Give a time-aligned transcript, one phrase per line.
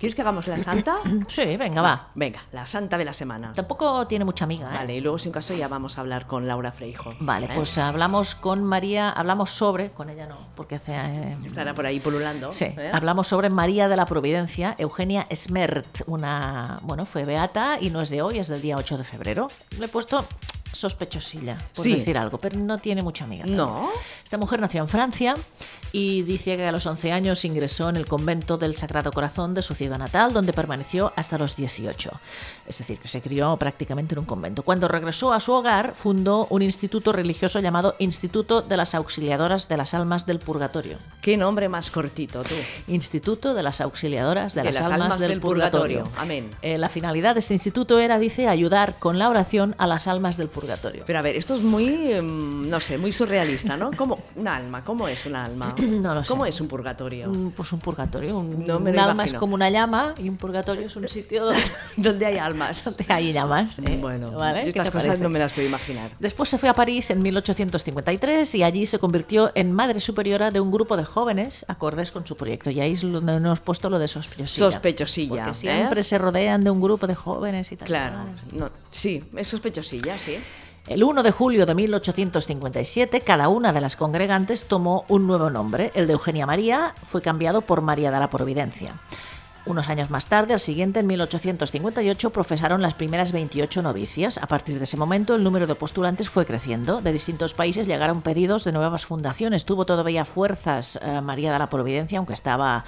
[0.00, 0.96] ¿Quieres que hagamos la santa?
[1.28, 2.08] Sí, venga, va.
[2.14, 3.52] Venga, la santa de la semana.
[3.52, 4.70] Tampoco tiene mucha amiga.
[4.72, 4.78] ¿eh?
[4.78, 7.10] Vale, y luego si un caso ya vamos a hablar con Laura Freijo.
[7.20, 7.50] Vale, ¿eh?
[7.54, 10.96] pues hablamos con María, hablamos sobre, con ella no, porque hace...
[10.96, 12.50] eh, Estará por ahí pululando.
[12.50, 12.90] Sí, ¿eh?
[12.94, 18.08] hablamos sobre María de la Providencia, Eugenia Smert, una, bueno, fue beata y no es
[18.08, 19.50] de hoy, es del día 8 de febrero.
[19.78, 20.26] Le he puesto
[20.72, 21.94] sospechosilla, por Sí.
[21.94, 23.40] decir algo, pero no tiene mucha amiga.
[23.44, 23.56] también.
[23.56, 23.88] No.
[24.24, 25.34] Esta mujer nació en Francia
[25.92, 29.62] y dice que a los 11 años ingresó en el convento del Sagrado Corazón de
[29.62, 32.10] su ciudad natal, donde permaneció hasta los 18.
[32.66, 34.62] Es decir, que se crió prácticamente en un convento.
[34.62, 39.76] Cuando regresó a su hogar, fundó un instituto religioso llamado Instituto de las Auxiliadoras de
[39.76, 40.98] las Almas del Purgatorio.
[41.22, 42.54] Qué nombre más cortito, tú.
[42.86, 46.08] Instituto de las Auxiliadoras de, De las, Almas, del, Purgatorio.
[46.18, 46.50] Amén.
[46.62, 50.36] Eh, la finalidad de este instituto era, dice, ayudar con la oración a las almas
[50.36, 50.59] del purgatorio.
[51.06, 53.90] Pero a ver, esto es muy, em, no sé, muy surrealista, ¿no?
[53.96, 55.74] ¿Cómo, un alma, ¿cómo es un alma?
[56.00, 56.28] No lo sé.
[56.28, 57.28] ¿Cómo es un purgatorio?
[57.30, 58.38] Un- Pues un purgatorio.
[58.38, 61.06] Un, No me un lo alma es como una llama y un purgatorio es un
[61.08, 61.62] sitio donde,
[61.96, 62.84] Donde hay almas.
[62.96, 63.78] donde hay llamas.
[63.78, 64.60] eh, Bueno, ¿vale?
[64.60, 65.22] yo ¿Qué estas cosas parece?
[65.22, 66.10] no me las puedo imaginar.
[66.18, 70.60] Después se fue a París en 1853 y allí se convirtió en madre superiora de
[70.60, 72.70] un grupo de jóvenes acordes con su proyecto.
[72.70, 74.70] Y ahí es donde nos hemos puesto lo de sospechosilla.
[74.70, 75.54] Sospechosilla, Porque ¿eh?
[75.54, 77.88] siempre se rodean de un grupo de jóvenes y tal.
[77.88, 78.16] Claro,
[78.52, 80.36] no, sí, es sospechosilla, sí.
[80.86, 85.92] El 1 de julio de 1857, cada una de las congregantes tomó un nuevo nombre.
[85.94, 88.94] El de Eugenia María fue cambiado por María de la Providencia.
[89.66, 94.38] Unos años más tarde, al siguiente, en 1858, profesaron las primeras 28 novicias.
[94.38, 97.02] A partir de ese momento, el número de postulantes fue creciendo.
[97.02, 99.66] De distintos países llegaron pedidos de nuevas fundaciones.
[99.66, 102.84] Tuvo todavía fuerzas eh, María de la Providencia, aunque estaba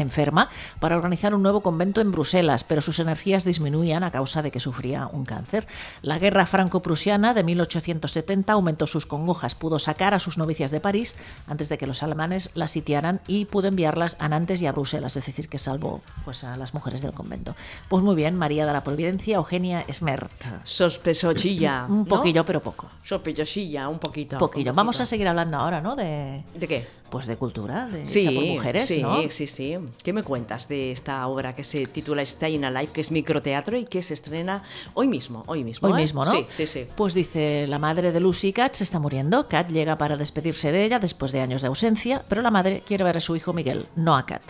[0.00, 0.48] enferma,
[0.80, 4.60] para organizar un nuevo convento en Bruselas, pero sus energías disminuían a causa de que
[4.60, 5.66] sufría un cáncer.
[6.02, 11.16] La guerra franco-prusiana de 1870 aumentó sus congojas, pudo sacar a sus novicias de París
[11.46, 15.16] antes de que los alemanes las sitiaran y pudo enviarlas a Nantes y a Bruselas,
[15.16, 17.54] es decir, que salvó pues, a las mujeres del convento.
[17.88, 20.30] Pues muy bien, María de la Providencia, Eugenia Smert.
[20.64, 21.86] Sospechosilla.
[21.88, 22.04] Un ¿no?
[22.04, 22.86] poquillo, pero poco.
[23.04, 24.36] Sospechosilla, un poquito.
[24.36, 24.72] Un poquillo.
[24.72, 25.96] un Vamos a seguir hablando ahora, ¿no?
[25.96, 26.86] De, ¿De qué?
[27.10, 29.16] pues de cultura, de hecha Sí, por mujeres, sí, ¿no?
[29.30, 29.76] sí, sí.
[30.02, 33.84] ¿Qué me cuentas de esta obra que se titula Staying Alive, que es microteatro y
[33.84, 34.62] que se estrena
[34.94, 35.96] hoy mismo, hoy mismo, Hoy ¿eh?
[36.02, 36.30] mismo, ¿no?
[36.30, 36.86] Sí, sí, sí.
[36.94, 39.48] Pues dice, la madre de Lucy Kat se está muriendo.
[39.48, 43.04] Kat llega para despedirse de ella después de años de ausencia, pero la madre quiere
[43.04, 44.42] ver a su hijo Miguel, no a Kat.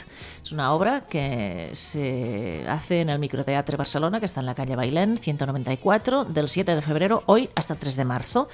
[0.42, 4.76] Es una obra que se hace en el Microteatre Barcelona, que está en la calle
[4.76, 8.48] Bailén, 194, del 7 de febrero, hoy hasta el 3 de marzo.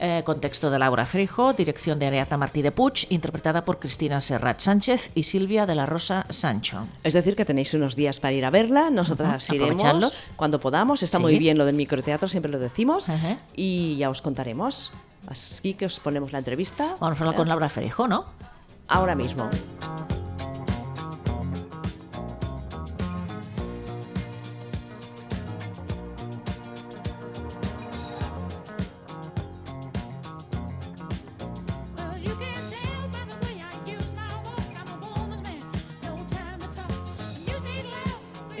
[0.00, 4.58] Eh, contexto de Laura Frijo, dirección de Ariata Martí de Puig, interpretada por Cristina Serrat
[4.58, 6.86] Sánchez y Silvia de la Rosa Sancho.
[7.02, 10.22] Es decir, que tenéis unos días para ir a verla, nosotras Ujú, iremos aprovecharlos.
[10.36, 11.02] cuando podamos.
[11.02, 11.22] Está Sí.
[11.22, 13.08] muy bien lo del microteatro, siempre lo decimos.
[13.08, 13.38] Ajá.
[13.54, 14.92] Y ya os contaremos.
[15.26, 16.96] Así que os ponemos la entrevista.
[17.00, 18.26] Vamos a hablar con Laura Frijo, ¿no?
[18.88, 19.48] Ahora mismo.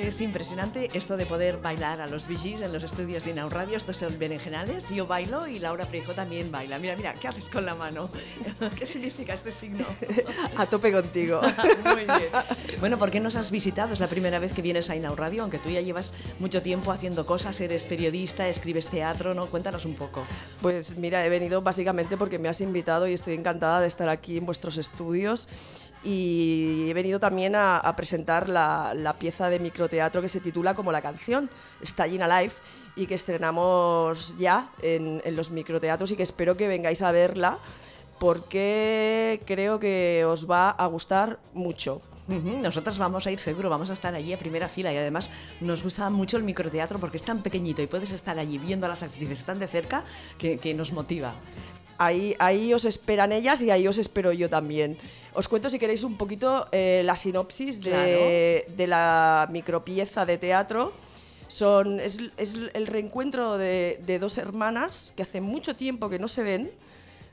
[0.04, 3.78] Es impresionante esto de poder bailar a los VGs en los estudios de Inau Radio.
[3.78, 4.90] Estos son berenjenales.
[4.90, 6.78] Yo bailo y Laura Frijo también baila.
[6.78, 8.10] Mira, mira, ¿qué haces con la mano?
[8.78, 9.86] ¿Qué significa este signo?
[10.58, 11.40] A tope contigo.
[11.84, 12.30] Muy bien.
[12.80, 13.94] Bueno, ¿por qué nos has visitado?
[13.94, 16.92] Es la primera vez que vienes a Inau Radio, aunque tú ya llevas mucho tiempo
[16.92, 19.46] haciendo cosas, eres periodista, escribes teatro, ¿no?
[19.46, 20.26] Cuéntanos un poco.
[20.60, 24.36] Pues mira, he venido básicamente porque me has invitado y estoy encantada de estar aquí
[24.36, 25.48] en vuestros estudios.
[26.04, 31.00] Y he venido también a, presentar la, pieza de microteatro que se titula como la
[31.00, 31.48] canción,
[31.82, 32.52] Staying Alive,
[32.94, 37.58] y que estrenamos ya en, los microteatros y que espero que vengáis a verla
[38.18, 42.00] porque creo que os va a gustar mucho.
[42.28, 45.30] Ujú, Nosotros vamos a ir seguro, vamos a estar allí a primera fila y además
[45.60, 48.88] nos gusta mucho el microteatro porque es tan pequeñito y puedes estar allí viendo a
[48.88, 50.04] las actrices tan de cerca
[50.38, 51.34] que nos motiva.
[51.98, 54.98] Ahí, ahí os esperan ellas y ahí os espero yo también.
[55.32, 60.92] Os cuento si queréis un poquito eh, la sinopsis de, de la micropieza de teatro.
[61.48, 66.26] Son, es, es el reencuentro de, de dos hermanas que hace mucho tiempo que no
[66.26, 66.72] se ven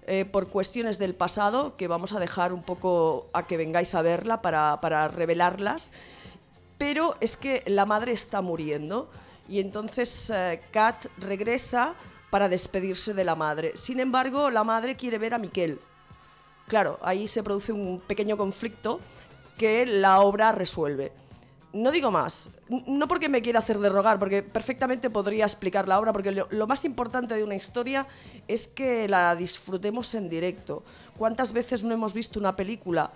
[0.07, 4.01] eh, por cuestiones del pasado que vamos a dejar un poco a que vengáis a
[4.01, 5.93] verla para, para revelarlas
[6.81, 9.07] pero es que la madre está muriendo
[9.47, 11.93] y entonces eh, Kat regresa
[12.31, 13.73] para despedirse de la madre.
[13.75, 15.79] Sin embargo, la madre quiere ver a Miquel.
[16.67, 18.99] Claro, ahí se produce un pequeño conflicto
[19.57, 21.11] que la obra resuelve.
[21.73, 25.99] No digo más, no porque me quiera hacer de rogar, porque perfectamente podría explicar la
[25.99, 28.07] obra, porque lo, lo más importante de una historia
[28.47, 30.83] es que la disfrutemos en directo.
[31.17, 33.11] ¿Cuántas veces no hemos visto una película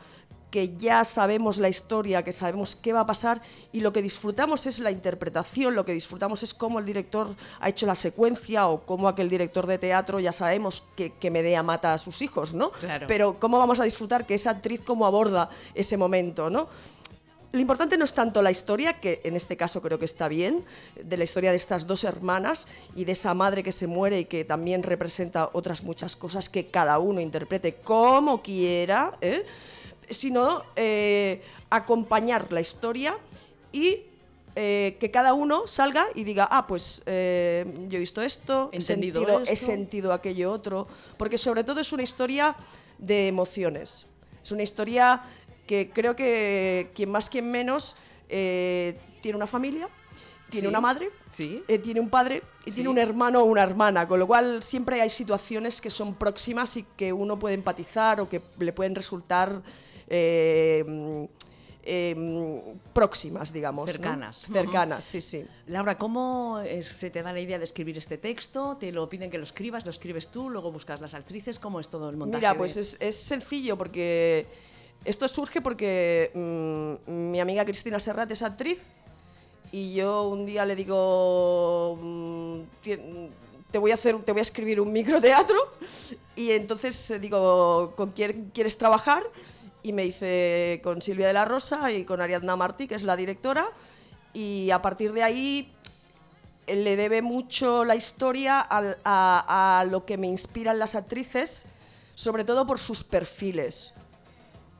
[0.49, 4.65] que ya sabemos la historia, que sabemos qué va a pasar y lo que disfrutamos
[4.65, 8.81] es la interpretación, lo que disfrutamos es cómo el director ha hecho la secuencia o
[8.81, 12.71] cómo aquel director de teatro ya sabemos que, que Medea mata a sus hijos, ¿no?
[12.71, 13.07] Claro.
[13.07, 16.69] Pero cómo vamos a disfrutar que esa actriz cómo aborda ese momento, ¿no?
[17.55, 20.65] Lo importante no es tanto la historia, que en este caso creo que está bien,
[21.01, 24.25] de la historia de estas dos hermanas y de esa madre que se muere y
[24.25, 29.45] que también representa otras muchas cosas que cada uno interprete como quiera, ¿eh?
[30.09, 33.17] Sino eh, acompañar la historia
[33.71, 34.01] y
[34.55, 38.79] eh, que cada uno salga y diga, ah, pues eh, yo he visto esto, he
[38.81, 39.65] sentido, he esto".
[39.65, 40.87] sentido aquello otro,
[41.17, 42.55] porque sobre todo es una historia
[42.97, 44.05] de emociones.
[44.41, 45.21] Es una historia
[45.67, 47.97] que creo que quien más, quien menos,
[48.27, 49.89] tiene una familia,
[50.49, 50.67] tiene Sí.
[50.67, 51.63] una madre, Sí.
[51.67, 52.75] eh, tiene un padre y Sí.
[52.75, 56.77] tiene un hermano o una hermana, con lo cual siempre hay situaciones que son próximas
[56.77, 59.61] y que uno puede empatizar o que le pueden resultar
[60.07, 61.27] eh,
[61.87, 63.85] eh, mm, próximas, digamos.
[63.87, 63.91] ¿no?
[63.93, 64.45] Cercanas.
[64.51, 65.45] Cercanas, sí, sí.
[65.67, 68.77] Laura, ¿cómo se te da la idea de escribir este texto?
[68.79, 69.85] ¿Te lo piden que lo escribas?
[69.85, 70.49] ¿Lo escribes tú?
[70.49, 71.59] ¿Luego buscas las actrices?
[71.59, 72.39] ¿Cómo es todo el montaje?
[72.39, 74.47] Mira, de- pues es, es sencillo porque
[75.03, 78.83] esto surge porque mm, mi amiga Cristina Serrat es actriz
[79.71, 82.99] y yo un día le digo mm, "Ti-
[83.71, 85.57] te voy a hacer te voy a escribir un microteatro
[86.35, 89.23] y entonces eh, digo con quién quieres trabajar
[89.85, 93.15] y me dice con Silvia de la Rosa y con Ariadna Martí que es la
[93.15, 93.67] directora
[94.33, 95.71] y a partir de ahí
[96.65, 101.67] eh, le debe mucho la historia a, a lo que me inspiran las actrices,
[102.15, 103.93] sobre todo por sus perfiles.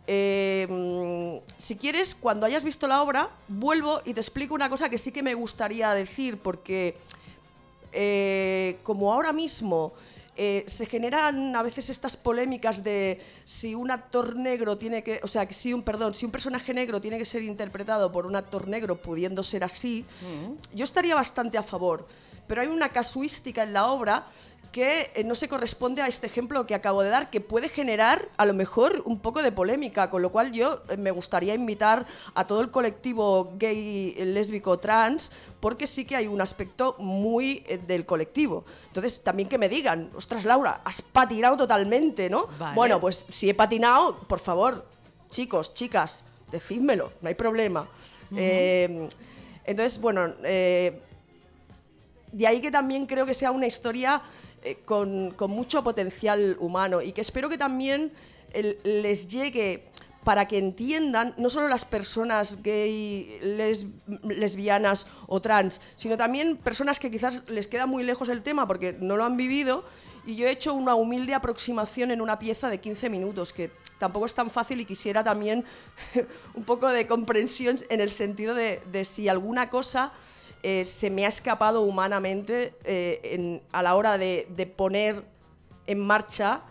[0.08, 4.98] Eh, si quieres, cuando hayas visto la obra, vuelvo y te explico una cosa que
[4.98, 6.98] sí que me gustaría decir, porque
[7.92, 9.94] eh, como ahora mismo
[10.38, 15.28] eh, se generan a veces estas polémicas de si un actor negro tiene que, o
[15.28, 18.68] sea, si un, perdón, si un personaje negro tiene que ser interpretado por un actor
[18.68, 20.06] negro pudiendo ser así,
[20.74, 22.08] yo estaría bastante a favor.
[22.48, 24.28] Pero hay una casuística en la obra
[24.76, 28.28] que eh, no se corresponde a este ejemplo que acabo de dar, que puede generar
[28.36, 32.06] a lo mejor un poco de polémica, con lo cual yo eh, me gustaría invitar
[32.34, 35.32] a todo el colectivo gay, lésbico, trans,
[35.62, 38.66] porque sí que hay un aspecto muy eh, del colectivo.
[38.88, 42.48] Entonces, también que me digan, ostras, Laura, has patinado totalmente, ¿no?
[42.60, 42.76] Vale.
[42.76, 44.86] Bueno, pues si he patinado, por favor,
[45.30, 47.88] chicos, chicas, decídmelo, no hay problema.
[48.30, 51.00] Entonces, bueno, de
[52.46, 54.22] ahí que también creo que sea una historia
[54.66, 58.12] eh, con, con mucho potencial humano y que espero que también
[58.54, 59.86] el- les llegue
[60.24, 63.86] para que entiendan no solo las personas gay, les-
[64.24, 68.94] lesbianas o trans, sino también personas que quizás les queda muy lejos el tema porque
[69.00, 69.84] no lo han vivido.
[70.26, 73.70] Y yo he hecho una humilde aproximación en una pieza de 15 minutos que
[74.00, 75.64] tampoco es tan fácil y quisiera también
[76.56, 80.12] un poco de comprensión en el sentido de, de si alguna cosa
[80.68, 85.24] eh, se me ha escapado humanamente eh, en- a la hora de, de poner
[85.86, 86.64] en marcha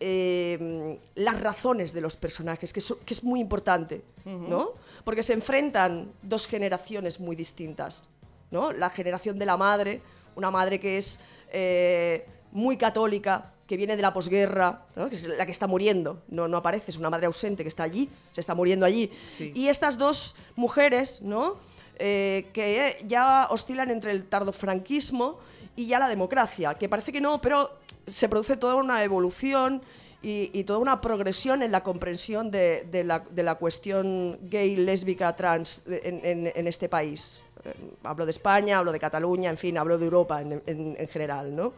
[0.00, 2.80] eh, las razones de los personajes, que,
[3.14, 4.72] es muy importante, ¿no?
[5.04, 8.08] Porque se enfrentan dos generaciones muy distintas,
[8.50, 8.70] ¿no?
[8.72, 10.02] La generación de la madre,
[10.36, 11.20] una madre que es
[11.52, 15.08] eh, muy católica, que viene de la posguerra, ¿no?
[15.08, 17.84] que es la que está muriendo, no, no aparece, es una madre ausente que está
[17.84, 19.10] allí, se está muriendo allí.
[19.26, 19.52] Sí.
[19.54, 21.56] Y estas dos mujeres, ¿no?
[22.04, 25.38] Eh, que ya oscilan entre el tardofranquismo
[25.76, 27.78] y ya la democracia, que parece que no, pero
[28.08, 29.80] se produce toda una evolución
[30.20, 34.74] y, y toda una progresión en la comprensión de, de la, de la cuestión gay,
[34.74, 37.40] lésbica, trans en, en- en este país.
[37.64, 41.54] Eh, hablo de España, hablo de Cataluña, en fin, hablo de Europa en- en general,
[41.54, 41.72] ¿no?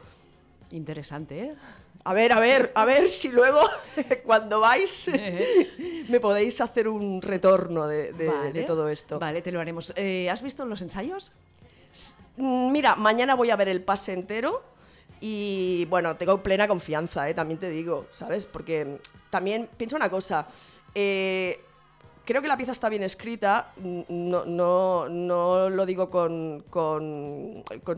[0.70, 1.54] Interesante, ¿eh?
[2.06, 3.60] A ver, a ver, a ver si luego,
[4.24, 5.10] cuando vais,
[6.08, 8.52] me podéis hacer un retorno de, de- Vale.
[8.52, 9.18] de todo esto.
[9.18, 9.92] Vale, te lo haremos.
[9.96, 11.32] Eh, ¿Has visto los ensayos?
[12.36, 14.62] Mm, Mira, mañana voy a ver el pase entero
[15.20, 17.32] y bueno, tengo plena confianza, ¿eh?
[17.34, 18.44] también te digo, ¿sabes?
[18.44, 18.98] Porque
[19.30, 20.46] también piensa una cosa,
[20.94, 21.58] eh,
[22.24, 23.72] creo que la pieza está bien escrita,
[24.08, 26.64] no, lo digo con,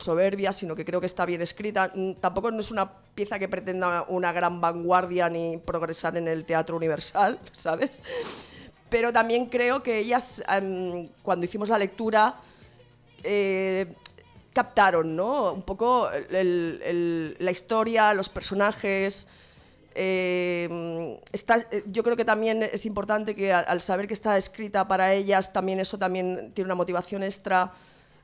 [0.01, 1.93] soberbia, sino que creo que está bien escrita.
[2.21, 6.77] Tampoco no es una pieza que pretenda una gran vanguardia ni progresar en el teatro
[6.77, 8.03] universal, ¿sabes?
[8.89, 12.35] Pero también creo que ellas, em, cuando hicimos la lectura,
[13.23, 13.87] eh,
[14.53, 15.53] captaron, ¿no?
[15.53, 19.29] Un poco la historia, los personajes.
[19.97, 24.37] Eh, está- eh, yo creo que también es importante que al, al saber que está
[24.37, 27.73] escrita para ellas, también eso también tiene una motivación extra.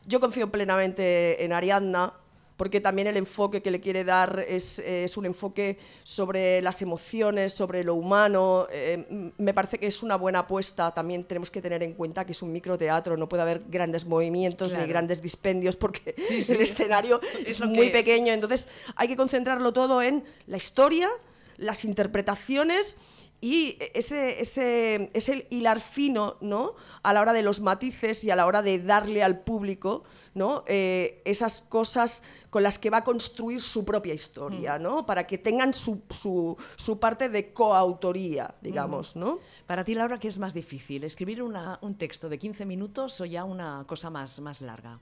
[0.06, 2.12] Yo confío plenamente en Ariadna,
[2.56, 7.52] porque también el enfoque que le quiere dar es, es un enfoque sobre las emociones,
[7.54, 8.68] sobre lo humano.
[8.70, 10.92] eh, me parece que es una buena apuesta.
[10.92, 14.68] También tenemos que tener en cuenta que es un microteatro, no puede haber grandes movimientos
[14.70, 14.84] Claro.
[14.84, 16.52] ni grandes dispendios porque Sí, sí.
[16.52, 18.32] el escenario Es es, muy pequeño.
[18.32, 21.08] Entonces hay que concentrarlo todo en la historia,
[21.56, 22.97] las interpretaciones
[23.44, 26.76] y ese, ese, ese hilar fino, ¿no?
[27.02, 30.04] A la hora de los matices y a la hora de darle al público,
[30.35, 30.62] ¿no?
[30.68, 35.04] Eh, esas cosas con las que va a construir su propia historia, ¿no?
[35.06, 39.40] Para que tengan su, su, su parte de coautoría, digamos, ¿no?
[39.66, 41.02] Para ti, Laura, ¿qué es más difícil?
[41.02, 45.00] ¿Escribir una- un texto de 15 minutos o ya una cosa más, más larga?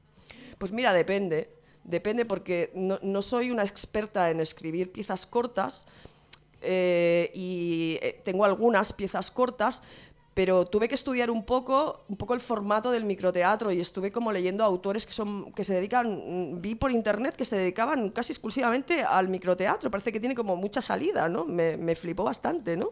[0.56, 1.54] Pues mira, depende.
[1.84, 5.86] Depende porque no, no soy una experta en escribir piezas cortas
[6.62, 9.82] eh, y eh, tengo algunas piezas cortas,
[10.34, 14.32] pero tuve que estudiar un poco, un poco el formato del microteatro y estuve como
[14.32, 18.32] leyendo autores que, son, que se dedican, mm, vi por internet que se dedicaban casi
[18.32, 19.90] exclusivamente al microteatro.
[19.90, 21.44] Parece que tiene como mucha salida, ¿no?
[21.44, 22.90] Me, me flipó bastante, ¿no?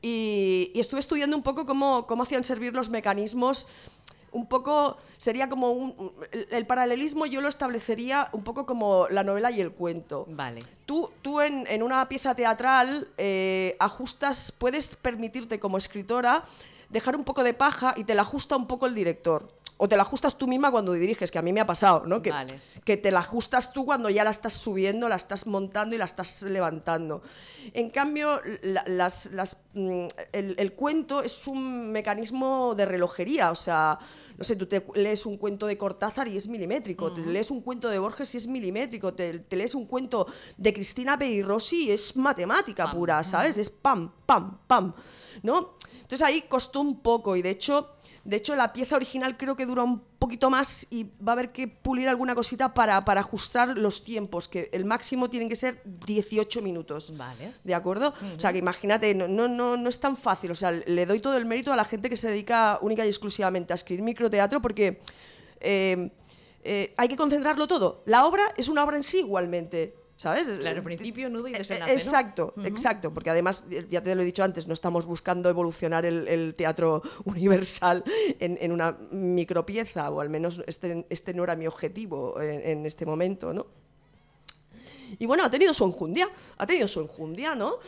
[0.00, 3.68] Y, y estuve estudiando un poco cómo, cómo hacían servir los mecanismos.
[4.36, 9.50] Un poco, sería como un, el paralelismo yo lo establecería un poco como la novela
[9.50, 10.26] y el cuento.
[10.28, 10.60] Vale.
[10.84, 16.44] Tú, tú en, en una pieza teatral eh, ajustas, puedes permitirte como escritora
[16.90, 19.48] dejar un poco de paja y te la ajusta un poco el director.
[19.78, 22.22] O te la ajustas tú misma cuando diriges, que a mí me ha pasado, ¿no?
[22.22, 22.58] Que, Vale.
[22.84, 26.06] que te la ajustas tú cuando ya la estás subiendo, la estás montando y la
[26.06, 27.20] estás levantando.
[27.74, 33.54] En cambio, la- las, las, mm, el, el cuento es un mecanismo de relojería, o
[33.54, 33.98] sea,
[34.38, 37.60] no sé, tú te lees un cuento de Cortázar y es milimétrico, te lees un
[37.60, 41.90] cuento de Borges y es milimétrico, te, te lees un cuento de Cristina Peirossi y
[41.90, 42.94] es matemática Pam.
[42.94, 43.58] pura, ¿sabes?
[43.58, 44.94] Es pam, pam, pam,
[45.42, 45.74] ¿no?
[45.96, 47.95] Entonces ahí costó un poco y de hecho...
[48.26, 51.52] De hecho, la pieza original creo que dura un poquito más y va a haber
[51.52, 55.80] que pulir alguna cosita para, para ajustar los tiempos, que el máximo tienen que ser
[55.84, 57.16] 18 minutos.
[57.16, 57.52] Vale.
[57.62, 58.12] ¿De acuerdo?
[58.36, 60.50] O sea, que imagínate, no, no, no, no es tan fácil.
[60.50, 63.08] O sea, le doy todo el mérito a la gente que se dedica única y
[63.08, 65.00] exclusivamente a escribir microteatro porque
[65.60, 66.10] eh,
[66.64, 68.02] eh, hay que concentrarlo todo.
[68.06, 69.94] La obra es una obra en sí igualmente.
[70.16, 70.48] ¿Sabes?
[70.48, 71.98] Claro, principio, nudo y Eh, desenlace, ¿no?
[71.98, 76.06] Exacto, exacto, porque además, eh, ya te lo he dicho antes, no estamos buscando evolucionar
[76.06, 78.02] el, el teatro universal
[78.38, 82.86] en, en una micropieza, o al menos este, este no era mi objetivo en, en
[82.86, 83.66] este momento, ¿no?
[85.18, 87.78] Y bueno, ha tenido su enjundia, ha tenido su enjundia, ¿no?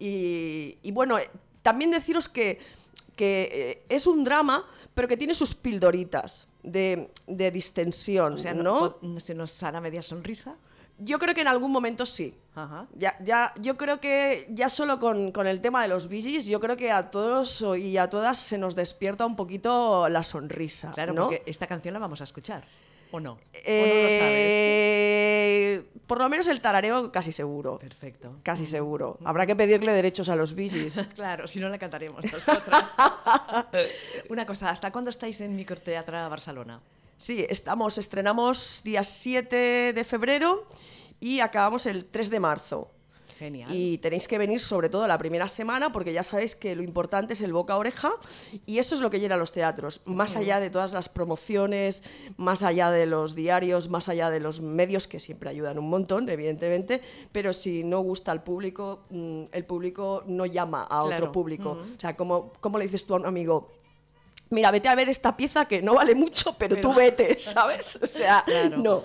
[0.00, 1.30] Y, y bueno, eh,
[1.62, 2.58] también deciros que,
[3.16, 8.52] que eh, es un drama, pero que tiene sus pildoritas de, de distensión, O sea,
[8.52, 8.98] ¿no?
[9.18, 10.56] ¿se nos hará media sonrisa?
[10.98, 12.34] Yo creo que en algún momento sí.
[12.54, 12.86] Ajá.
[12.94, 16.60] Ya, ya, yo creo que ya solo con, con el tema de los Gees, yo
[16.60, 20.92] creo que a todos y a todas se nos despierta un poquito la sonrisa.
[20.92, 21.22] Claro, ¿no?
[21.22, 22.64] porque esta canción la vamos a escuchar.
[23.10, 23.32] ¿O no?
[23.32, 24.52] ¿O no lo sabes?
[24.52, 27.78] Eh, por lo menos el tarareo casi seguro.
[27.78, 28.36] Perfecto.
[28.42, 29.18] Casi seguro.
[29.24, 31.08] Habrá que pedirle derechos a los Gees.
[31.14, 32.96] Claro, si no la cantaremos nosotras.
[34.28, 36.80] Una cosa, ¿hasta cuándo estáis en Microteatra Barcelona?
[37.18, 40.68] Sí, estamos, estrenamos día 7 de febrero
[41.18, 42.92] y acabamos el 3 de marzo.
[43.36, 43.68] Genial.
[43.72, 47.32] Y tenéis que venir sobre todo la primera semana porque ya sabéis que lo importante
[47.32, 48.12] es el boca a oreja
[48.66, 50.00] y eso es lo que llena los teatros.
[50.06, 52.02] Más allá de todas las promociones,
[52.36, 56.28] más allá de los diarios, más allá de los medios que siempre ayudan un montón,
[56.28, 57.00] evidentemente,
[57.32, 61.16] pero si no gusta al público, mm, el público no llama a Claro.
[61.16, 61.78] otro público.
[61.96, 63.70] O sea, como, como le dices tú a un amigo,
[64.50, 67.98] mira, vete a ver esta pieza que no vale mucho, pero, Pero- tú vete, ¿sabes?
[68.02, 68.78] O sea, Claro.
[68.78, 69.04] no,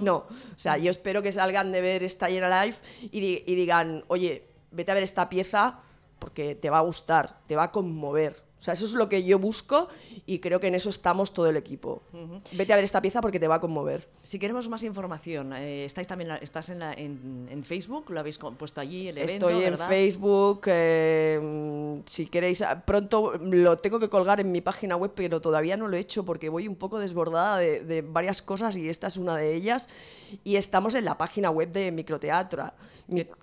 [0.00, 0.16] no.
[0.16, 2.76] O sea, yo espero que salgan de ver esta Llena Live
[3.10, 5.80] y, di- y digan, oye, vete a ver esta pieza
[6.18, 8.43] porque te va a gustar, te va a conmover.
[8.64, 9.88] O sea, eso es lo que yo busco
[10.24, 12.00] y creo que en eso estamos todo el equipo.
[12.52, 14.08] Vete a ver esta pieza porque te va a conmover.
[14.22, 18.20] Si queremos más información, eh, estáis también la- estás en, la- en, en Facebook, lo
[18.20, 19.86] habéis puesto allí el evento, Estoy en ¿verdad?
[19.86, 20.62] Facebook.
[20.64, 25.76] eh, si queréis, ah, pronto lo tengo que colgar en mi página web, pero todavía
[25.76, 29.08] no lo he hecho porque voy un poco desbordada de, de varias cosas y esta
[29.08, 29.90] es una de ellas.
[30.42, 32.72] Y estamos en la página web de Microteatra,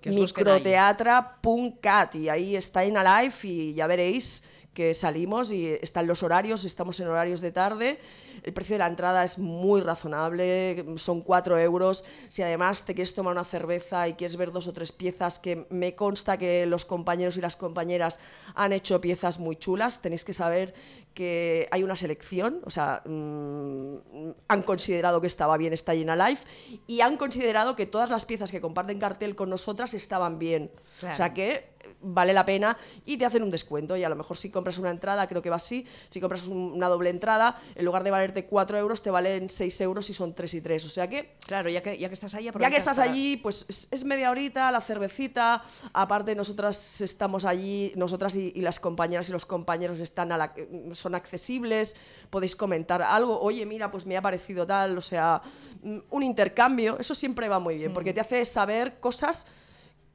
[0.04, 4.42] microteatra.cat y ahí está en Alive y ya veréis
[4.74, 7.98] que salimos y están los horarios, estamos en horarios de tarde,
[8.42, 13.14] el precio de la entrada es muy razonable, son 4 euros, si además te quieres
[13.14, 16.84] tomar una cerveza y quieres ver dos o tres piezas, que me consta que los
[16.84, 18.18] compañeros y las compañeras
[18.54, 20.74] han hecho piezas muy chulas, tenéis que saber
[21.14, 26.46] que hay una selección, o sea, mm, han considerado que estaba bien esta Llena Life
[26.86, 30.70] y han considerado que todas las piezas que comparten cartel con nosotras estaban bien.
[31.00, 31.12] Claro.
[31.12, 31.72] O sea que
[32.02, 33.96] vale la pena y te hacen un descuento.
[33.96, 36.72] Y a lo mejor si compras una entrada, creo que va así, si compras un-
[36.72, 40.34] una doble entrada, en lugar de valerte 4 euros, te valen 6 euros y son
[40.34, 40.84] 3 y 3.
[40.86, 43.36] O sea que Claro, ya que, ya que estás ahí, ya que estás para- allí,
[43.36, 45.62] pues es, es media horita, la cervecita.
[45.92, 50.54] Aparte, nosotras estamos allí, nosotras y, y las compañeras y los compañeros están a la,
[50.92, 51.96] son accesibles.
[52.30, 53.40] Podéis comentar algo.
[53.40, 54.98] Oye, mira, pues me ha parecido tal.
[54.98, 55.42] O sea,
[55.82, 56.98] mm, un intercambio.
[56.98, 59.46] Eso siempre va muy bien, porque te hace saber cosas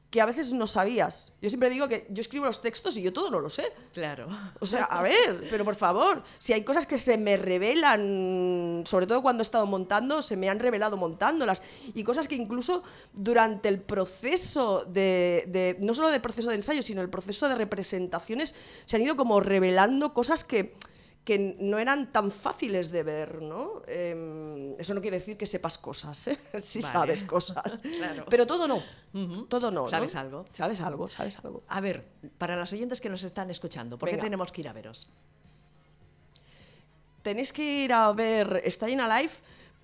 [0.09, 1.33] que a veces no sabías.
[1.41, 3.73] Yo siempre digo que yo escribo los textos y yo todo no lo sé.
[3.93, 4.27] Claro.
[4.61, 9.05] O sea, a ver, pero por favor, si hay cosas que se me revelan, sobre
[9.05, 11.61] todo cuando he estado montando, se me han revelado montándolas,
[11.93, 16.81] y cosas que incluso durante el proceso de, de- no solo del proceso de ensayo,
[16.81, 20.73] sino el proceso de representaciones, se han ido como revelando cosas que
[21.27, 23.81] que no eran tan fáciles de ver, ¿no?
[23.85, 26.37] Em, eso no quiere decir que sepas cosas, ¿eh?
[26.57, 26.91] Si Vale.
[26.93, 27.83] sabes cosas.
[27.97, 28.25] Claro.
[28.29, 28.81] Pero todo no.
[29.49, 29.83] Todo no.
[29.83, 29.89] ¿no?
[29.89, 30.45] Sabes algo.
[30.53, 31.63] Sabes algo, sabes algo.
[31.67, 32.07] A ver,
[32.37, 35.11] para los oyentes que nos están escuchando, ¿por qué tenemos que ir a veros?
[37.23, 39.33] tenéis que ir a ver Staying Alive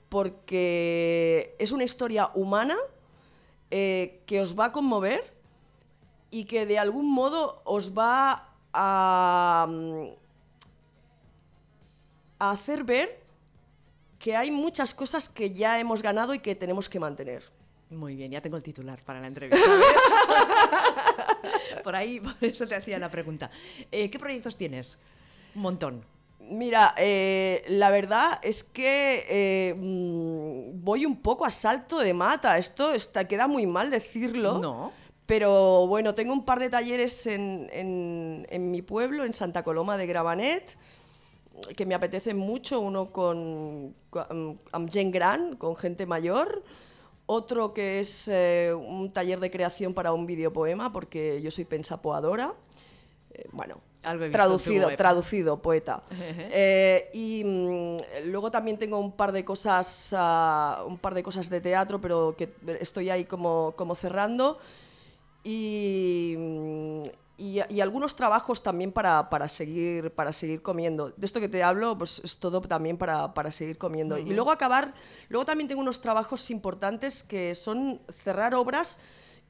[0.08, 2.78] porque es una historia humana
[3.70, 5.34] eh, que os va a conmover
[6.32, 10.23] y que de algún modo os va a, mm,
[12.50, 13.20] a hacer ver
[14.20, 17.44] que hay muchas cosas que ya hemos ganado y que tenemos que mantener.
[17.90, 19.60] Muy bien, ya tengo el titular para la entrevista.
[21.84, 23.50] por ahí, por eso te hacía la pregunta.
[23.92, 25.00] Eh, ¿Qué proyectos tienes?
[25.56, 26.06] Un montón.
[26.40, 32.58] Mira, eh, la verdad es que eh, mm, voy un poco a salto de mata.
[32.58, 34.60] Esto está, queda muy mal decirlo.
[34.60, 34.92] No.
[35.26, 39.96] Pero bueno, tengo un par de talleres en, en- en mi pueblo, en Santa Coloma
[39.98, 40.78] de Gravanet,
[41.76, 42.80] que me apetecen mucho.
[42.80, 46.64] Uno con, con amb gent gran, con gente mayor.
[47.26, 52.54] Otro que es eh, un taller de creación para un videopoema, porque yo soy pensapoadora.
[53.32, 56.04] Eh, bueno, Algo traducido, traducido, poeta.
[56.52, 61.50] Eh, y mm, luego también tengo un par de cosas, ah, un par de cosas
[61.50, 64.60] de teatro, pero que estoy ahí como, como cerrando.
[65.46, 67.04] Y, mm,
[67.38, 71.12] y, y algunos trabajos también para, para, seguir, para seguir comiendo.
[71.18, 74.18] De esto que te hablo, pues es todo también para, para seguir comiendo.
[74.18, 74.94] Y luego acabar,
[75.30, 79.00] luego también tengo unos trabajos importantes que son cerrar obras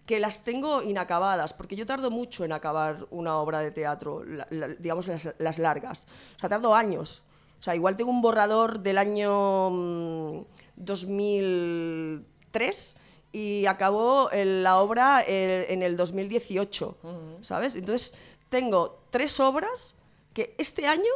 [0.05, 4.47] que las tengo inacabadas, porque yo tardo mucho en acabar una obra de teatro, la-
[4.49, 6.07] la- digamos las, las largas.
[6.35, 7.21] O sea, tardo años.
[7.59, 10.41] O sea, igual tengo un borrador del año mm,
[10.75, 12.97] 2003
[13.33, 16.95] y acabó el- la obra el- en el 2018,
[17.41, 17.75] ¿sabes?
[17.75, 18.15] Entonces,
[18.49, 19.95] tengo tres obras
[20.33, 21.11] que este año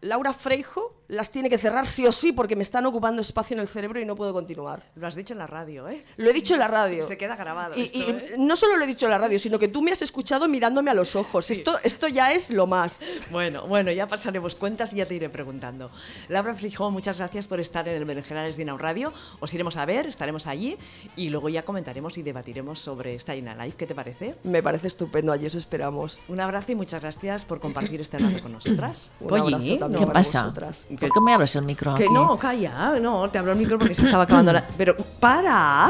[0.00, 3.60] Laura Freijo las tiene que cerrar sí o sí porque me están ocupando espacio en
[3.60, 4.84] el cerebro y no puedo continuar.
[4.94, 6.04] Lo has dicho en la radio, ¿eh?
[6.16, 7.02] Lo he dicho en la radio.
[7.04, 8.34] Se queda grabado Y, esto, y ¿eh?
[8.38, 10.90] no solo lo he dicho en la radio, sino que tú me has escuchado mirándome
[10.90, 11.50] a los ojos.
[11.50, 13.02] Esto, esto ya es lo más.
[13.30, 15.90] Bueno, bueno, ya pasaremos cuentas y ya te iré preguntando.
[16.28, 19.12] Laura Frijó, muchas gracias por estar en el Berenjenales de Inau Radio.
[19.40, 20.76] Os iremos a ver, estaremos allí
[21.16, 23.76] y luego ya comentaremos y debatiremos sobre Staying Alive.
[23.76, 24.36] ¿Qué te parece?
[24.44, 26.20] Me parece estupendo, allí eso esperamos.
[26.28, 29.10] Un abrazo y muchas gracias por compartir este rato con nosotras.
[29.20, 30.42] Un abrazo también ¿Qué para pasa?
[30.42, 30.86] vosotras.
[31.00, 32.12] ¿Por qué me abres el micro Que aquí?
[32.12, 34.66] no, calla, no, te hablo al micro porque se estaba acabando la...
[34.76, 35.88] Pero, ¡para!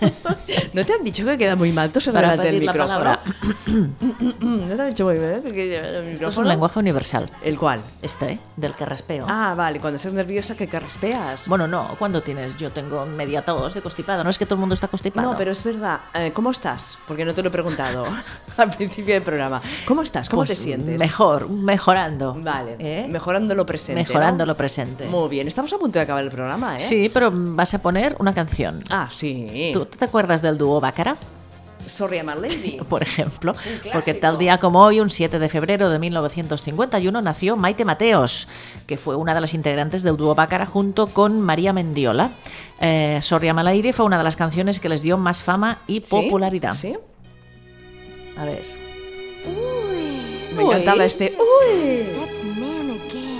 [0.72, 2.98] ¿No te han dicho que queda muy mal toser Para delante del pedir la micrófono?
[2.98, 3.20] palabra.
[4.40, 5.42] ¿No te han dicho muy bien?
[5.42, 6.40] que el Esto es micrófono?
[6.42, 7.30] un lenguaje universal.
[7.42, 7.80] ¿El cual?
[8.00, 9.26] Este, del que raspeo.
[9.28, 11.48] Ah, vale, cuando estás nerviosa que carraspeas.
[11.48, 14.60] Bueno, no, cuando tienes, yo tengo media tos de constipado, no es que todo el
[14.60, 15.30] mundo está constipado.
[15.32, 16.00] No, pero es verdad.
[16.14, 16.98] Eh, ¿Cómo estás?
[17.06, 18.04] Porque no te lo he preguntado
[18.56, 19.60] al principio del programa.
[19.86, 20.28] ¿Cómo estás?
[20.28, 20.98] ¿Cómo Pues te sientes?
[20.98, 22.34] Mejor, mejorando.
[22.38, 23.06] Vale, ¿Eh?
[23.10, 24.00] mejorando lo presente.
[24.02, 25.06] Mejorando lo presente.
[25.06, 26.80] Muy bien, estamos a punto de acabar el programa, ¿eh?
[26.80, 28.82] Sí, pero vas a poner una canción.
[28.90, 29.70] Ah, sí.
[29.72, 31.16] ¿Tú, tú te acuerdas del dúo Bácara?
[31.86, 32.78] Sorry, I'm a lady.
[32.88, 33.54] Por ejemplo,
[33.92, 38.46] porque tal día como hoy, un 7 de febrero de 1951, nació Maite Mateos,
[38.86, 42.30] que fue una de las integrantes del dúo Bácara junto con María Mendiola.
[42.80, 45.78] Eh, Sorry I'm a Lady fue una de las canciones que les dio más fama
[45.88, 46.74] y popularidad.
[46.74, 46.96] ¿Sí?
[48.38, 48.62] A ver,
[50.56, 50.70] Me Uy.
[50.70, 51.34] encantaba este.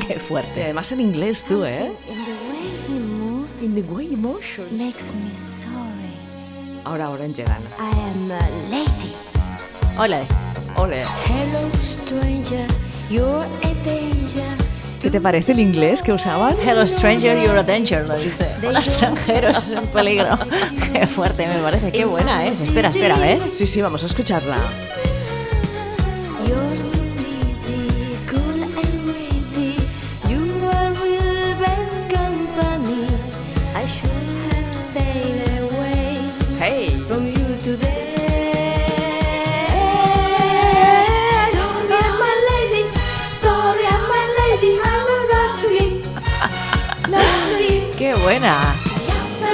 [0.07, 0.65] Qué Y fuerte.
[0.65, 1.93] además en inglés tú, ¿eh?
[2.09, 4.73] In the way he moves In the way emotions.
[4.73, 6.02] makes me sorry.
[6.85, 7.63] Ahora, ahora en Llegan.
[7.79, 9.15] I am a lady.
[9.97, 10.27] Ole.
[11.27, 12.67] Hello, stranger.
[13.09, 14.57] You're a danger.
[15.01, 16.57] ¿Qué te parece el inglés que usaban?
[16.61, 18.55] Hello stranger, you're a danger, lo dice.
[18.67, 20.39] Hola extranjero, es un peligro.
[20.93, 22.61] Qué fuerte me parece, qué buena es.
[22.61, 23.43] Espera, espera, a ver.
[23.53, 24.57] Sí, sí, vamos a escucharla.
[48.33, 48.75] Buena!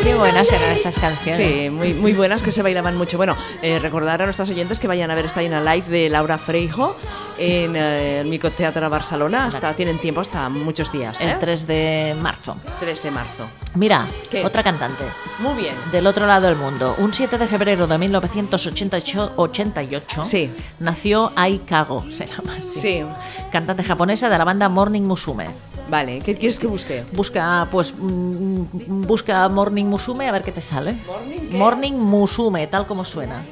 [0.04, 1.36] ¡Qué buenas eran estas canciones!
[1.36, 3.16] Sí, muy, muy buenas que se bailaban mucho.
[3.16, 6.38] Bueno, eh, recordar a nuestros oyentes que vayan a ver esta a Live de Laura
[6.38, 6.94] Freijo
[7.38, 9.46] en eh, el Micoteatro Barcelona.
[9.46, 11.20] Hasta, tienen tiempo hasta muchos días.
[11.20, 11.32] ¿eh?
[11.32, 12.56] El 3 de marzo.
[12.78, 13.48] 3 de marzo.
[13.74, 14.44] Mira, ¿Qué?
[14.44, 15.02] otra cantante.
[15.40, 15.74] Muy bien.
[15.90, 16.94] Del otro lado del mundo.
[16.98, 20.52] Un 7 de febrero de 1988 88, Sí.
[20.78, 22.78] nació Ai Kago, se llama así.
[22.78, 23.04] Sí.
[23.50, 25.67] Cantante japonesa de la banda Morning Musume.
[25.88, 27.04] Vale, ¿qué quieres que busque?
[27.12, 30.92] Busca, pues, mm, busca Morning Musume a ver qué te sale.
[31.06, 31.56] ¿Morning qué?
[31.56, 33.44] Morning Musume, tal como suena.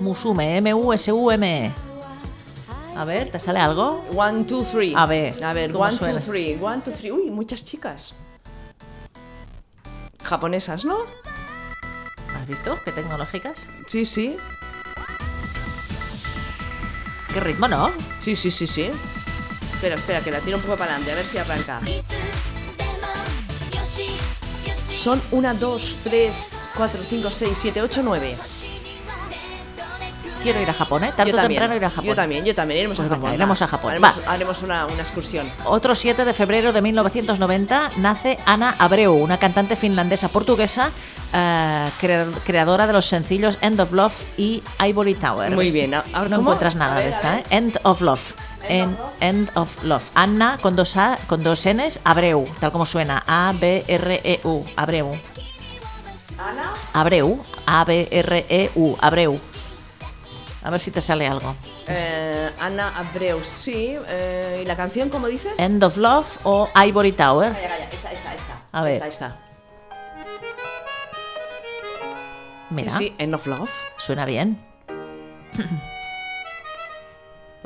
[0.00, 1.72] Musume, M-U-S-U-M-E.
[2.96, 4.04] A ver, ¿te sale algo?
[4.16, 4.92] One, two, three.
[4.96, 6.18] A ver, A ver, ¿cómo one, suena?
[6.20, 6.58] two, three.
[6.60, 7.10] One, two, three.
[7.12, 8.14] Uy, muchas chicas.
[10.22, 10.96] Japonesas, ¿no?
[12.38, 12.76] ¿Has visto?
[12.84, 13.58] Qué tecnológicas.
[13.88, 14.36] Sí, sí.
[17.34, 17.90] Qué ritmo, ¿no?
[18.20, 18.90] Sí, sí, sí, sí.
[19.78, 21.80] Espera, espera, que la tiro un poco para adelante, a ver si arranca.
[24.96, 28.36] Son 1, 2, 3, 4, 5, 6, 7, 8, 9.
[30.42, 31.12] Quiero ir a Japón, ¿eh?
[31.16, 32.04] Tarde o temprano ir a Japón.
[32.06, 32.80] Yo también, yo también.
[32.80, 33.34] Iremos Pues a Japón.
[33.34, 33.90] iremos a Japón.
[33.92, 34.32] Haremos, Va.
[34.32, 35.48] haremos una, una excursión.
[35.64, 40.90] Otro 7 de febrero de 1990 nace Ana Abreu, una cantante finlandesa portuguesa,
[41.32, 45.52] eh, cre- creadora de los sencillos End of Love y Ivory Tower.
[45.52, 46.50] Muy bien, ahora, no ¿cómo?
[46.50, 47.38] encuentras nada ver, de esta.
[47.38, 47.44] ¿eh?
[47.50, 48.34] End of Love.
[48.64, 50.04] En- End of Love.
[50.14, 53.22] Anna con dos A, con dos N's, Abreu, tal como suena.
[53.26, 54.66] A-B-R-E-U.
[54.76, 55.12] Abreu.
[56.38, 56.72] Ana.
[56.92, 57.42] Abreu.
[57.66, 58.96] A-B-R-E-U.
[59.00, 59.40] Abreu.
[60.64, 61.54] A ver si te sale algo.
[61.86, 63.96] Eh, Ana Abreu, sí.
[64.08, 65.52] Eh, ¿Y la canción, cómo dices?
[65.58, 67.52] End of Love o Ivory Tower.
[67.52, 68.60] Calla, calla, esta, esta, esta.
[68.72, 68.94] A ver.
[68.94, 69.36] Esta, esta.
[72.70, 73.70] Mira, Sí, sí, End of Love.
[73.96, 74.58] suena bien.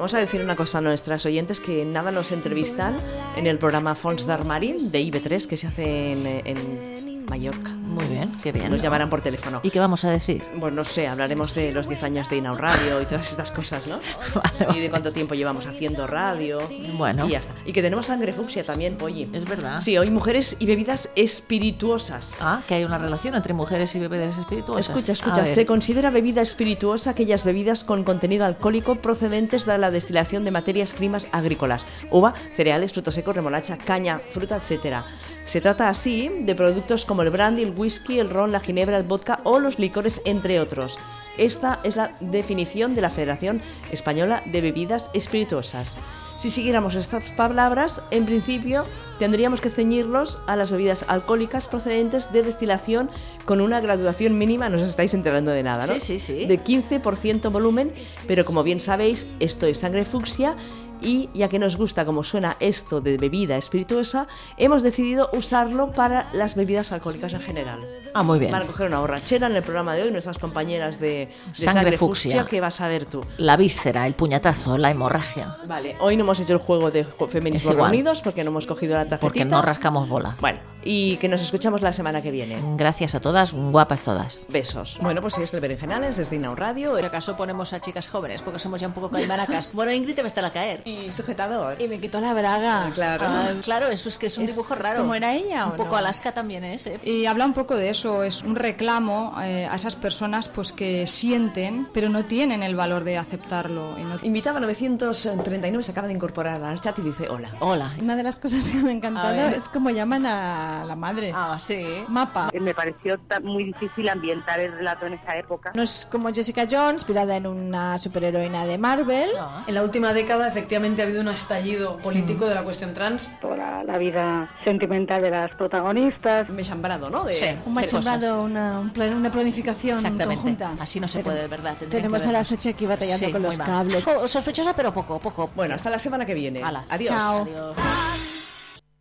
[0.02, 2.96] Vamos a decir una cosa a nuestras oyentes que nada nos entrevistan
[3.36, 6.91] en el programa Fons d'Armari de IB3 que se hace en, en
[7.28, 7.70] Mallorca.
[7.70, 8.70] Muy bien, qué bien.
[8.70, 9.60] Nos llamarán por teléfono.
[9.62, 10.42] ¿Y qué vamos a decir?
[10.58, 13.86] Pues no sé, hablaremos de los 10 años de Inau Radio y todas estas cosas,
[13.86, 14.00] ¿no?
[14.60, 16.60] Vale, Y de cuánto tiempo llevamos haciendo radio.
[16.94, 17.26] Bueno.
[17.26, 17.54] Y ya está.
[17.66, 19.28] Y que tenemos sangre fucsia también, Polly.
[19.32, 19.78] Es verdad.
[19.78, 22.36] Sí, hoy mujeres y bebidas espirituosas.
[22.40, 24.88] Ah, que hay una relación entre mujeres y bebidas espirituosas.
[24.88, 25.46] Escucha, escucha.
[25.46, 30.92] Se considera bebida espirituosa aquellas bebidas con contenido alcohólico procedentes de la destilación de materias
[30.92, 35.04] primas agrícolas, uva, cereales, frutos secos, remolacha, caña, fruta, etc.
[35.44, 39.02] Se trata así de productos como el brandy, el whisky, el ron, la ginebra, el
[39.02, 40.98] vodka o los licores, entre otros.
[41.36, 45.96] Esta es la definición de la Federación Española de Bebidas Espirituosas.
[46.36, 48.84] Si siguiéramos estas palabras, en principio
[49.18, 53.10] tendríamos que ceñirlos a las bebidas alcohólicas procedentes de destilación
[53.44, 55.94] con una graduación mínima, no os estáis enterando de nada, ¿no?
[55.94, 56.46] Sí, sí, sí.
[56.46, 57.92] De 15% volumen,
[58.26, 60.56] pero como bien sabéis, esto es sangre fucsia
[61.02, 66.28] y ya que nos gusta como suena esto de bebida espirituosa, hemos decidido usarlo para
[66.32, 67.80] las bebidas alcohólicas en general.
[68.14, 68.52] Ah, muy bien.
[68.52, 71.82] Van a coger una borrachera en el programa de hoy, nuestras compañeras de, de Sangre
[71.82, 72.30] sangre, fucsia.
[72.32, 73.24] fucsia, que vas a ver tú.
[73.38, 75.56] La víscera, el puñetazo, la hemorragia.
[75.66, 79.04] Vale, hoy no hemos hecho el juego de feminismo reunidos porque no hemos cogido la
[79.04, 79.20] tarjetita.
[79.20, 80.36] Porque no rascamos bola.
[80.40, 82.56] Bueno, y que nos escuchamos la semana que viene.
[82.76, 84.38] Gracias a todas, guapas todas.
[84.48, 84.98] Besos.
[85.00, 86.92] Bueno, pues sí, es el Berenjenales desde Inau Radio.
[86.92, 89.68] Por acaso ponemos a chicas jóvenes, porque somos ya un poco caimaracas.
[89.72, 90.82] Bueno, Ingrid te va a estar a caer.
[90.84, 91.80] Y sujetador.
[91.80, 92.90] Y me quitó la braga.
[92.94, 93.24] Claro.
[93.26, 95.00] Ah, claro, eso es que es un Es- dibujo es raro.
[95.00, 95.96] como era ella, Un ¿o poco no?
[95.96, 97.00] Alaska también es, ¿eh?
[97.02, 101.06] Y habla un poco de eso, es un reclamo eh, a esas personas pues que
[101.06, 103.98] sienten, pero no tienen el valor de aceptarlo.
[103.98, 107.50] y no- Invitaba 939, se acaba de incorporar al chat y dice hola.
[107.60, 107.92] Hola.
[108.00, 111.32] Una de las cosas que me ha encantado es como llaman a la madre.
[111.34, 112.04] Ah, sí.
[112.08, 112.50] Mapa.
[112.52, 115.72] Eh, Me pareció muy difícil ambientar el relato en esa época.
[115.74, 119.30] No es como Jessica Jones, inspirada en una superheroína de Marvel.
[119.38, 119.64] Ah.
[119.66, 123.30] En la última década, efectivamente, ha habido un estallido político de la cuestión trans.
[123.40, 126.48] Toda la vida sentimental de las protagonistas.
[126.48, 127.24] Me chambrado, ¿no?
[127.24, 127.46] De, Sí.
[127.66, 130.34] Un machembrado, una, un plan- una planificación Exactamente.
[130.36, 130.72] conjunta.
[130.78, 131.76] Así no se Pero- puede, de verdad.
[131.88, 132.42] Tenemos a la.
[132.44, 133.66] Sachi aquí batallando Sí, con los mal.
[133.66, 134.04] cables.
[134.04, 135.50] Jo- Sospechosa, pero poco, poco.
[135.54, 136.62] Bueno, hasta la semana que viene.
[136.90, 137.08] Adiós.
[137.10, 137.42] Chao.
[137.42, 137.76] Adiós.